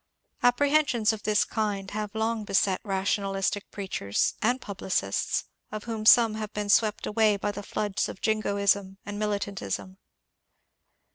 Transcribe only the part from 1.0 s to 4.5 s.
of this kind have long beset rationalistic preachers